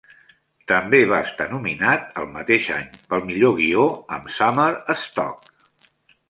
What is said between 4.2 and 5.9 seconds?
Summer Stock.